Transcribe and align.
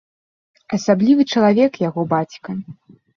Асаблівы 0.77 1.25
чалавек 1.33 1.77
яго 1.89 2.01
бацька. 2.15 2.49